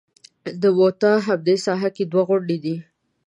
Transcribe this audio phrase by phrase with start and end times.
[0.61, 2.75] د موته همدې ساحه کې دوه غونډۍ دي.